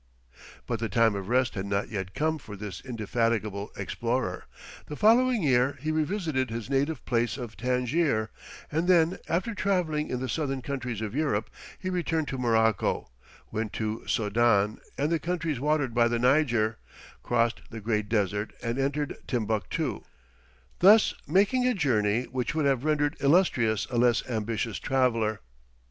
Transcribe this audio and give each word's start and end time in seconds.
But 0.65 0.79
the 0.79 0.89
time 0.89 1.13
of 1.13 1.29
rest 1.29 1.53
had 1.53 1.67
not 1.67 1.89
yet 1.89 2.15
come 2.15 2.39
for 2.39 2.55
this 2.55 2.81
indefatigable 2.81 3.69
explorer; 3.77 4.45
the 4.87 4.95
following 4.95 5.43
year 5.43 5.77
he 5.79 5.91
revisited 5.91 6.49
his 6.49 6.71
native 6.71 7.05
place 7.05 7.37
Tangier, 7.57 8.31
and 8.71 8.87
then 8.87 9.19
after 9.29 9.53
travelling 9.53 10.09
in 10.09 10.19
the 10.19 10.27
southern 10.27 10.63
countries 10.63 11.01
of 11.01 11.13
Europe 11.13 11.51
he 11.77 11.91
returned 11.91 12.27
to 12.29 12.39
Morocco, 12.39 13.11
went 13.51 13.73
to 13.73 14.01
Soudan 14.07 14.79
and 14.97 15.11
the 15.11 15.19
countries 15.19 15.59
watered 15.59 15.93
by 15.93 16.07
the 16.07 16.17
Niger, 16.17 16.79
crossed 17.21 17.61
the 17.69 17.79
Great 17.79 18.09
Desert 18.09 18.53
and 18.63 18.79
entered 18.79 19.15
Timbuctoo, 19.27 20.01
thus 20.79 21.13
making 21.27 21.67
a 21.67 21.75
journey 21.75 22.23
which 22.23 22.55
would 22.55 22.65
have 22.65 22.83
rendered 22.85 23.17
illustrious 23.19 23.85
a 23.91 23.99
less 23.99 24.27
ambitious 24.27 24.79
traveller. 24.79 25.41